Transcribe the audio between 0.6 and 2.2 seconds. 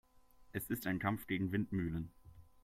ist ein Kampf gegen Windmühlen.